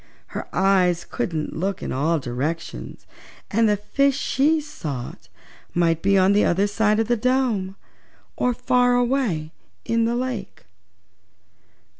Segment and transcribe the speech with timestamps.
[0.29, 3.05] Her eyes couldn't look in all directions
[3.51, 5.29] and the fishes she sought
[5.75, 7.75] might be on the other side of the dome,
[8.35, 9.51] or far away
[9.85, 10.65] in the lake.